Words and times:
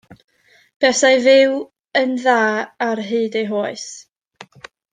Buasai 0.83 1.11
fyw 1.25 1.53
yn 2.01 2.15
dda 2.23 2.39
ar 2.89 3.03
hyd 3.11 3.39
ei 3.43 3.55
oes. 3.61 3.87